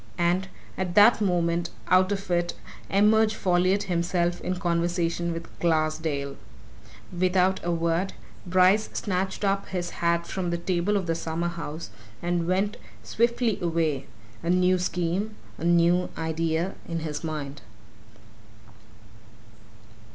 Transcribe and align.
And 0.17 0.47
at 0.79 0.95
that 0.95 1.21
moment 1.21 1.69
out 1.87 2.11
of 2.11 2.31
it 2.31 2.55
emerge 2.89 3.35
Folliot 3.35 3.83
himself 3.83 4.41
in 4.41 4.55
conversation 4.55 5.31
with 5.31 5.45
Glassdale! 5.59 6.37
Without 7.15 7.63
a 7.63 7.69
word, 7.69 8.13
Bryce 8.43 8.89
snatched 8.93 9.43
up 9.43 9.67
his 9.67 9.91
hat 10.01 10.25
from 10.25 10.49
the 10.49 10.57
table 10.57 10.97
of 10.97 11.05
the 11.05 11.13
summer 11.13 11.49
house, 11.49 11.91
and 12.19 12.47
went 12.47 12.77
swiftly 13.03 13.59
away 13.61 14.07
a 14.41 14.49
new 14.49 14.79
scheme, 14.79 15.35
a 15.59 15.63
new 15.65 16.09
idea 16.17 16.73
in 16.89 17.01
his 17.01 17.23
mind. 17.23 17.61